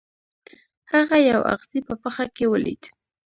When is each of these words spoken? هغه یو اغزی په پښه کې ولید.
هغه 0.91 1.17
یو 1.31 1.41
اغزی 1.53 1.79
په 1.87 1.93
پښه 2.01 2.25
کې 2.35 2.45
ولید. 2.53 2.83